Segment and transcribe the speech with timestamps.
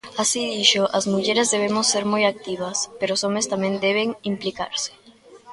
[0.21, 4.91] Así, dixo, "as mulleres debemos ser moi activas", pero os homes tamén deben "implicarse".